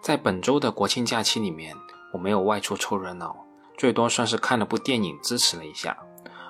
[0.00, 1.76] 在本周的国庆假期里面，
[2.12, 3.44] 我没有外出凑热闹，
[3.76, 5.96] 最多算是看了部电影支持了一下，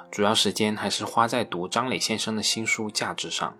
[0.08, 3.56] 主要时间还是花在读张磊先生的新书《价值》上。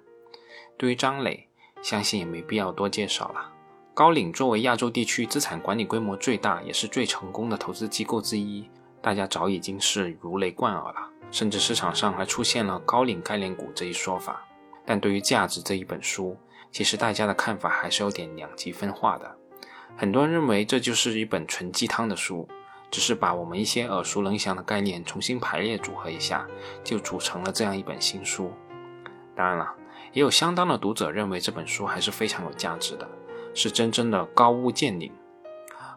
[0.79, 1.49] 对于张磊，
[1.83, 3.51] 相信也没必要多介绍了。
[3.93, 8.71] 高瓴作为亚洲地区资产管理规模最大也是最成功的投资机构之一，
[9.03, 14.47] 大家早已经是如雷贯耳了，甚至市场上还出现了“高瓴概念股”这一说法。
[14.87, 16.37] 但对于《价值》这一本书，
[16.71, 19.37] 其实大家的看法还是有点两极分化的。
[19.97, 22.49] 很多人认为这就是一本纯鸡汤的书，
[22.91, 26.47] 只是把我们一些耳熟能详的概念重新排列组合一下，
[26.83, 28.51] 就组成了这样一本新书。
[29.37, 29.75] 当然了，
[30.13, 33.07] 也有相当的读者认为这本书还是非常有价值的，
[33.55, 35.11] 是真正的高屋建瓴。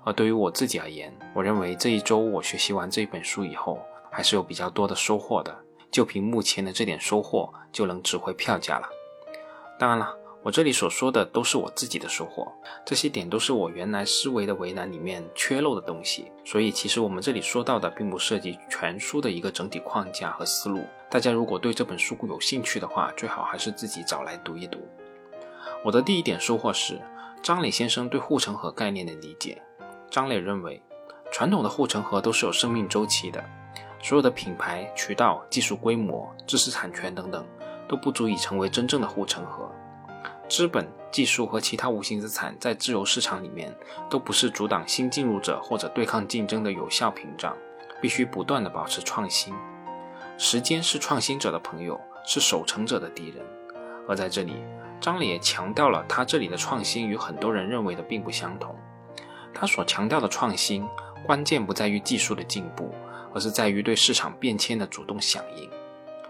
[0.04, 3.82] 而对于我自己而言，我认为这一周我学习完这本书以后，
[4.12, 5.58] 还是有比较多的收获的。
[5.90, 8.90] 就凭目前的这点收获，就能值回票价了。
[9.80, 10.14] 当然了。
[10.44, 12.52] 我这里所说的都是我自己的收获，
[12.86, 20.84] 这些点都是我原来思维的围栏里面缺漏的东西，所以其实我们这里说到的并不涉及全书的一个整体框架和思路。
[21.10, 24.80] 大家如果对这本书有兴趣的话，最好还是自己找来读一读。
[25.82, 27.00] 我的第一点收获是
[27.42, 29.62] 张磊先生对护城河概念的理解。
[30.12, 30.84] 张磊认为，
[31.32, 33.42] 传统的护城河都是有生命周期的，
[34.02, 37.46] 所有的品牌、渠道、技术规模、知识产权等等，
[37.88, 39.72] 都不足以成为真正的护城河。
[40.54, 43.76] 资本、技术和其他无形资产在自由市场里面
[44.08, 47.58] 都不是阻挡新进入者或者对抗竞争的有效屏障，
[48.00, 49.52] 必须不断的保持创新。
[50.38, 53.44] 时间是创新者的朋友，是守成者的敌人。
[54.08, 54.54] 而在这里，
[55.02, 58.76] 张磊也强调了他这里的创新与很多人认为的并不相同。
[59.56, 60.88] 他所强调的创新，
[61.26, 62.94] 关键不在于技术的进步，
[63.34, 65.68] 而是在于对市场变迁的主动响应。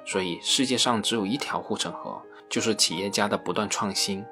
[0.06, 2.22] 所以，世界上只有一条护城河。
[2.54, 4.24] 就是企业家的不断创新，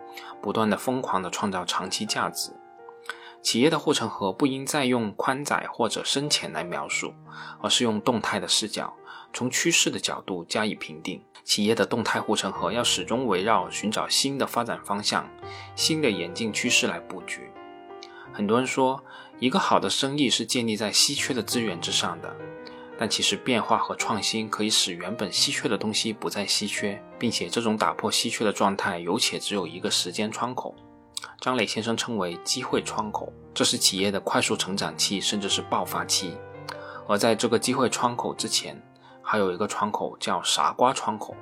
[0.44, 2.52] 不断的疯狂的创造长期价值。
[3.42, 7.16] 企业的护城河不应再用宽窄或者深浅来描述，
[7.64, 8.94] 而是用动态的视角，
[9.34, 11.20] 从趋势的角度加以评定。
[11.44, 15.28] 企业的动态护城河要始终围绕寻找新的发展方向、
[15.76, 17.50] 新的演进趋势来布局。
[18.32, 19.04] 很多人说，
[19.40, 22.36] 一个好的生意是建立在稀缺的资源之上的。
[22.98, 30.76] 但其实变化和创新可以使原本稀缺的东西不再稀缺，并且这种打破稀缺的状态有且只有一个时间窗口。
[31.40, 36.38] 张磊先生称为机会窗口，这是企业的快速成长期，甚至是爆发期。
[37.08, 38.80] 而在这个机会窗口之前，
[39.24, 41.36] 还有一个窗口叫傻瓜窗口，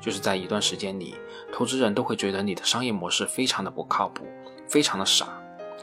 [0.00, 1.16] 就是在一段时间里，
[1.52, 4.24] 投资人都会觉得你的商业模式非常的不靠谱，
[4.68, 5.26] 非常的傻。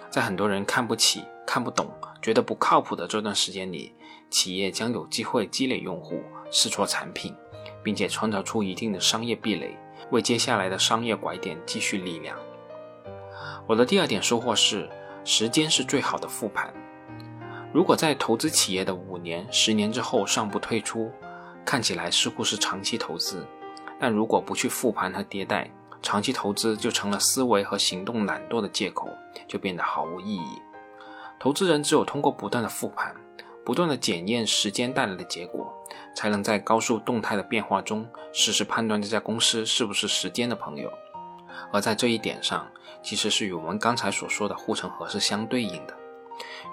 [0.10, 1.92] 在很多人看不起、看不懂、
[2.22, 3.94] 觉得不靠谱的这段时间里。
[4.30, 6.22] 企业将有机会积累用户、
[6.52, 7.36] 试错产品，
[7.84, 9.78] 并且创造出一定的商业壁垒，
[10.12, 12.38] 为接下来的商业拐点积蓄力量。
[13.68, 14.90] 我的第二点收获是：
[15.24, 16.74] 时间是最好的复盘。
[17.74, 21.12] 如果在投资企业的五年、十年之后尚不退出，
[21.66, 23.46] 看起来似乎是长期投资；
[24.00, 25.70] 但如果不去复盘和迭代，
[26.02, 29.10] 长期投资就成了思维和行动懒惰的借口，
[29.48, 30.62] 就变得毫无意义。
[31.38, 33.14] 投资人只有通过不断的复盘。
[33.68, 35.68] 不断的检验时间带来的结果，
[36.16, 40.90] 才能在高速动态的变化中实时判断这家公司是不是时间的朋友。
[41.74, 42.66] 而在这一点上，
[43.04, 45.94] 其实是与我们刚才所说的护城河是相对应的。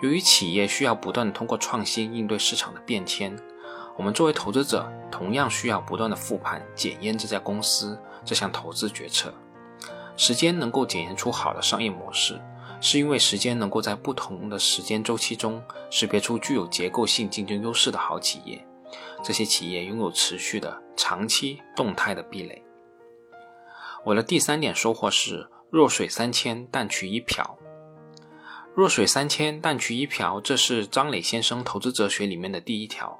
[0.03, 3.37] 由于企业需要不断通过创新应对市场的变迁，
[3.97, 9.34] 我们作为投资者同样需要不断的复盘检验这家公司这项投资决策。
[10.16, 12.41] 时间能够检验出好的商业模式。
[12.87, 18.62] 是因为时间能够在不同的时间周期中识别出具有结构性竞争优势的好企业，
[19.25, 22.62] 这些企业拥有持续的长期动态的壁垒。
[24.05, 27.59] 我的第三点收获是：弱水三千，淡取一瓢。
[28.75, 33.19] 弱水三千，淡取一瓢，这是张磊先生投资哲学里面的第一条。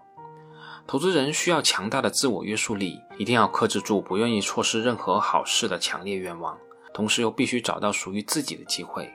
[0.87, 6.59] 投资人需要强大的自我约束力，一定要克制住不愿意错失任何好事的强烈愿望，
[6.93, 9.11] 同时又必须找到属于自己的机会。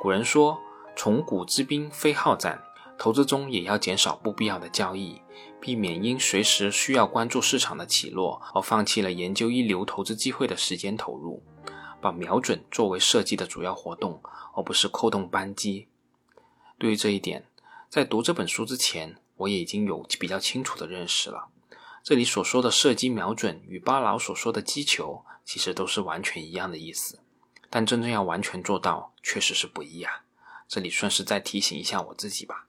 [0.00, 0.58] 古人说
[0.96, 2.64] ：“从古之兵非好战。”
[2.98, 5.20] 投资中也要减少不必要的交易，
[5.60, 11.42] 避免因随时需要关注市场的起落而放弃了研究一流投资机会的时间投入。
[12.00, 14.22] 把瞄准作为射击的主要活动，
[14.54, 15.88] 而不是扣动扳机。
[16.78, 17.46] 对于这一点，
[17.90, 21.48] 在读这本书之前，我也已经有比较清楚的认识了。
[22.02, 27.18] 这里所说的射击瞄准与巴劳所说的击球，其实都是完全一样的意思。
[27.70, 30.24] 但真正要完全做到，确实是不易啊。
[30.68, 32.66] 这里顺势再提醒一下我自己吧。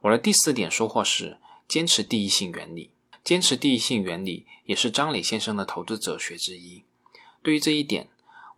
[0.00, 2.92] 我的第四点收获是坚持第一性原理。
[3.24, 6.84] 坚持第一性原理也是张磊先生的投资哲学之一。
[7.42, 8.08] 对于这一点，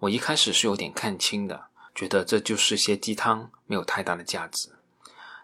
[0.00, 4.70] 我一开始是有点看清的，觉得这就是些鸡汤，没有太大的价值。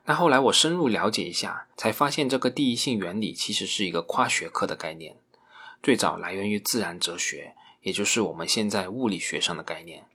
[0.05, 5.17] 但后来我深入了解一下，才发现这个第一性原理其实是一个跨学科的概念，
[5.83, 7.57] 最早来源于自然哲学，
[7.87, 10.07] 也就是我们现在物理学上的概念。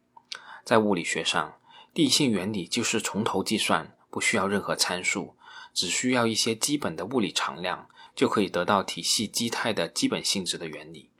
[0.66, 1.54] 在物理学上，
[1.94, 5.38] 第一性原理就是从头计算，不需要任何参数，
[5.74, 11.12] 只需要一些基本的物理常量，就可以得到体系基态的基本性质的原理。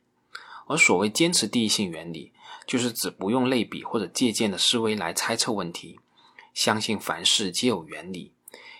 [0.66, 2.34] 而所谓坚持第一性原理，
[2.66, 6.00] 就是指不用类比或者借鉴的思维来猜测问题，
[6.52, 8.34] 相信凡事皆有原理。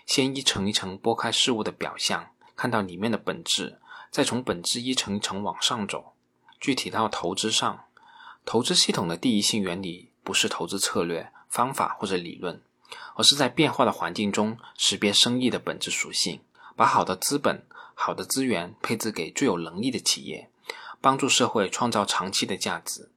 [0.05, 3.79] 先一层一层剥开事物的表象，看到里面的本质，
[4.11, 6.12] 再从本质一层一层往上走。
[6.63, 7.83] 具体到投资上，
[8.45, 12.61] 投资系统的第一性原理不是投资策略、方法或者理论，
[13.15, 16.39] 而是在变化的环境中识别生意的本质属性，
[16.77, 20.49] 把好的资本、好的资源配置给最有能力的企业，
[21.01, 23.09] 帮助社会创造长期的价值。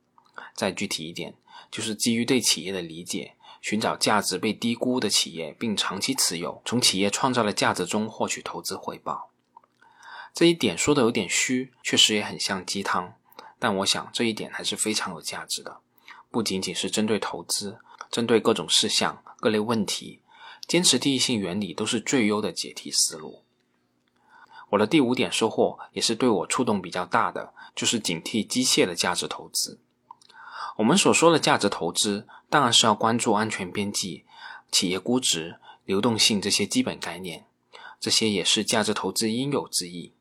[0.56, 1.34] 再具体一点，
[1.70, 3.34] 就是基于对企业的理解。
[3.62, 9.30] 寻找价值被低估的企业，并长期持有，从企业创造的价值中获取投资回报。
[10.34, 13.14] 这一点说的有点虚，确实也很像鸡汤。
[13.58, 15.80] 但我想这一点还是非常有价值的。
[16.30, 17.78] 不仅仅是针对投资，
[18.10, 20.20] 针对各种事项、各类问题，
[20.66, 23.42] 坚持第一性原理都是最优的解题思路。
[24.70, 29.80] 我的第五点收获也是对我触动比较大的，就是警惕机械的价值投资。
[30.78, 34.24] 我们所说的价值投资，当然是要关注安全边际、
[34.70, 37.46] 企业估值、流动性这些基本概念，
[37.98, 40.12] 这些也是价值投资应有之义。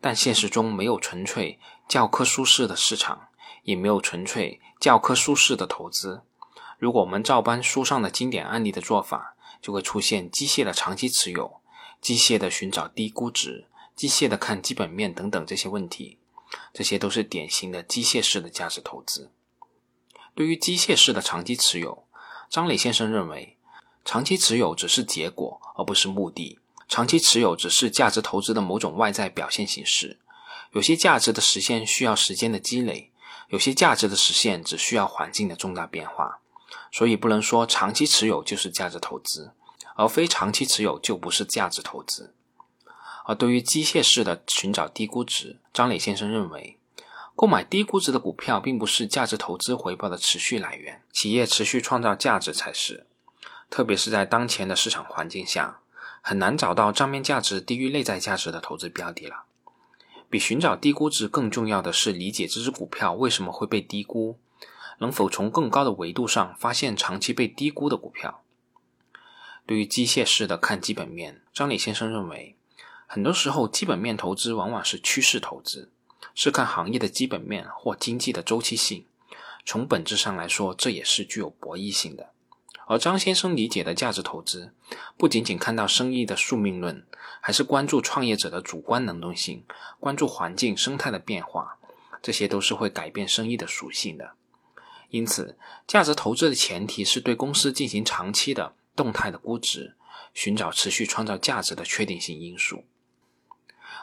[0.00, 3.28] 但现实中没有纯粹教科书式的市场，
[3.62, 6.22] 也没有纯粹教科书式的投资。
[6.78, 11.60] 如果我们照搬书上的经典案例的做法，就会出现机械的长期持有、
[12.00, 16.18] 机械的寻找低估值、机械的看基本面等等这些问题。
[16.72, 19.30] 这些都是典型的机械式的价值投资。
[20.34, 22.04] 对于机械式的长期持有，
[22.50, 23.56] 张磊先生认为，
[24.04, 26.58] 长期持有只是结果，而不是目的。
[26.88, 30.20] 长期持有只是价值投资的某种外在表现形式。
[30.72, 33.10] 有些价值的实现需要时间的积累，
[33.48, 36.40] 有些价值的实现只需要环境的重大变化。
[36.92, 39.52] 所以不能说长期持有就是价值投资，
[39.96, 42.34] 而非长期持有就不是价值投资。
[43.24, 46.78] 而对于机械式的寻找低估值，张磊先生认为。
[47.34, 53.06] 购买低估值的股票，并不是价值投资回报的持续来源，企业持续创造价值才是。
[53.68, 55.80] 特别是在当前的市场环境下，
[56.22, 59.44] 很难找到账面价值低于内在价值的投资标的了。
[60.28, 64.38] 比寻找低估值更重要的是理解这只股票为什么会被低估，
[64.98, 68.42] 能否从更高的维度上发现长期被低估的股票。
[69.66, 72.56] 对于机械式的看基本面，张磊先生认为，
[73.06, 75.90] 很多时候基本面投资往往是趋势投资。
[76.34, 79.06] 是看行业的基本面或经济的周期性，
[79.64, 82.30] 从本质上来说，这也是具有博弈性的。
[82.86, 84.72] 而张先生理解的价值投资，
[85.16, 87.04] 不仅仅看到生意的宿命论，
[87.40, 89.64] 还是关注创业者的主观能动性，
[89.98, 91.78] 关注环境生态的变化，
[92.22, 94.32] 这些都是会改变生意的属性的。
[95.10, 99.96] 因此，价值投资的前提是对公司进行长期的动态的估值，
[100.32, 102.84] 寻找持续创造价值的确定性因素。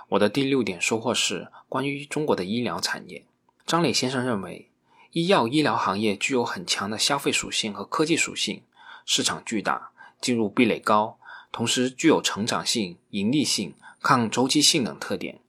[0.10, 3.26] 我的第六点收获是关于中国的医疗产业。
[3.66, 4.70] 张磊先生认为，
[5.12, 8.62] 医药医疗行业具有很强的消费属性和科技属性，
[9.06, 9.92] 市场巨大，
[10.22, 11.18] 进入壁垒高，
[11.52, 15.40] 同时具有成长性、盈利性、抗周期性等特点。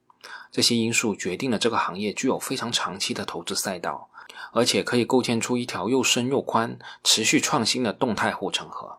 [0.50, 4.08] 这些因素决定了这个行业具有非常长期的投资赛道，
[4.52, 8.98] 而且可以构建出一条又深又宽、持续创新的动态护城河。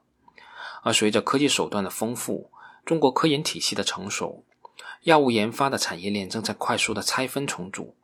[0.84, 2.52] 而随着科技手段的丰富，
[2.86, 4.44] 中国科研体系的成熟。
[5.04, 7.96] 药物研发的产业链正在快速的拆分重组，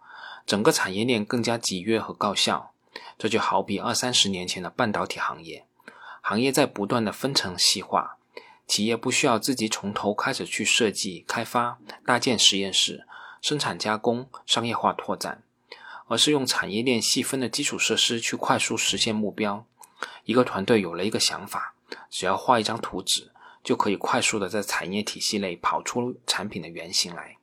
[0.45, 2.71] 整个产业链更加集约和高效。
[3.17, 5.65] 这就好比二三十年前的半导体行业，
[6.21, 8.17] 行业在不断的分层细化，
[8.65, 13.05] 企业不需要自己从头开始去设计、开发、搭建实验室、
[13.41, 15.43] 生产加工、商业化拓展，
[16.07, 19.65] 而是用产业链细分的基础设施去快速实现目标。
[20.23, 21.73] 一个团队有了一个想法，
[22.09, 23.31] 只要画一张图纸。
[23.63, 27.37] 就可以快速的在产业体系内跑出产品的原型来，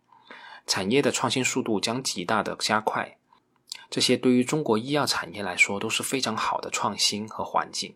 [0.66, 3.16] 产业的创新速度将极大的加快。
[3.88, 7.94] 这些对于中国医药产业来说都是非常好的创新和环境。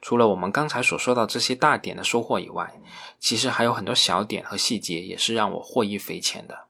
[0.00, 2.80] 除了我们刚才所说到这些大点的收获以外，
[3.18, 6.66] 其实还有很多小点和细节也是让我获益匪浅的。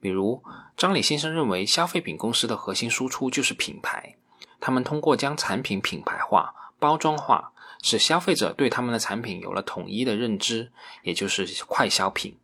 [0.00, 0.42] 比如，
[0.76, 4.16] 张磊先生认为，消费品公司的核心输出就是品牌，
[4.60, 7.52] 他们通过将产品品牌化、包装化。
[7.82, 10.70] 使消费者对他们的产品有了统一的认知，
[11.02, 12.36] 也就是快消品。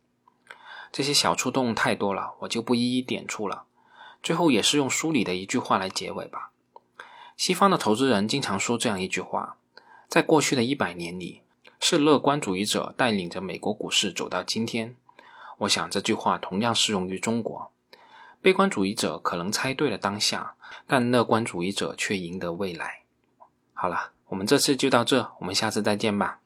[0.91, 3.65] 这些小触动太多了，我就不一一点出了。
[4.23, 6.49] 最后也是用书里的一句话来结尾吧。
[7.35, 9.57] 西方的投资人经常说这样一句话：
[10.07, 11.41] 在过去的一百年里，
[11.79, 14.95] 是乐观主义者带领着美国股市走到今天。
[15.59, 17.71] 我想这句话同样适用于中国。
[18.41, 23.01] 悲观主义者可能猜对了当下，但乐观主义者却赢得未来。
[23.73, 26.39] 好了，我们这次就到这，我们下次再见吧。